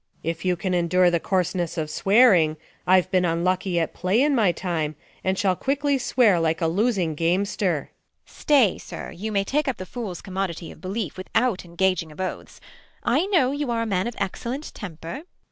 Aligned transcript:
If 0.23 0.43
you 0.43 0.55
can 0.55 0.73
endure 0.73 1.11
the 1.11 1.19
coarseness 1.19 1.77
of 1.77 1.87
swearing; 1.91 2.57
I've 2.87 3.11
been 3.11 3.23
unlucky 3.23 3.79
at 3.79 3.93
play 3.93 4.19
in 4.19 4.33
my 4.33 4.51
time, 4.51 4.95
And 5.23 5.37
shall 5.37 5.55
quickly 5.55 5.99
swear 5.99 6.39
like 6.39 6.59
a 6.59 6.65
losing 6.65 7.13
gamester. 7.13 7.91
Beat. 8.25 8.33
Stay, 8.33 8.77
sir! 8.79 9.11
you 9.11 9.31
may 9.31 9.43
take 9.43 9.67
up 9.67 9.77
the 9.77 9.85
fool's 9.85 10.21
commodity 10.23 10.71
Of 10.71 10.81
belief, 10.81 11.17
without 11.17 11.65
engaging 11.65 12.11
of 12.11 12.19
oaths: 12.19 12.59
I 13.03 13.27
know 13.27 13.51
you 13.51 13.69
are 13.69 13.83
a 13.83 13.85
man 13.85 14.07
of 14.07 14.15
excellent 14.17 14.73
temper. 14.73 15.21